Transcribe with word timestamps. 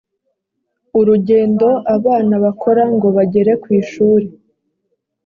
urugendo 0.99 1.67
abana 1.95 2.35
bakora 2.43 2.83
ngo 2.95 3.07
bagere 3.17 3.51
ku 3.61 3.67
ishuri 3.79 4.27